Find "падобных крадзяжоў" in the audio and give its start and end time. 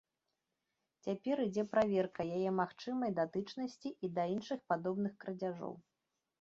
4.75-5.73